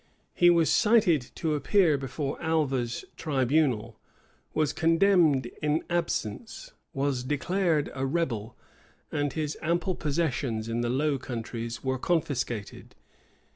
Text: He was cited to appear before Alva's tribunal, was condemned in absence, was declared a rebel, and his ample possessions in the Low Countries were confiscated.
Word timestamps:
He 0.33 0.49
was 0.49 0.71
cited 0.71 1.29
to 1.35 1.53
appear 1.53 1.95
before 1.95 2.41
Alva's 2.41 3.05
tribunal, 3.17 3.99
was 4.51 4.73
condemned 4.73 5.45
in 5.61 5.83
absence, 5.91 6.71
was 6.91 7.23
declared 7.23 7.91
a 7.93 8.07
rebel, 8.07 8.57
and 9.11 9.31
his 9.31 9.59
ample 9.61 9.93
possessions 9.93 10.67
in 10.67 10.81
the 10.81 10.89
Low 10.89 11.19
Countries 11.19 11.83
were 11.83 11.99
confiscated. 11.99 12.95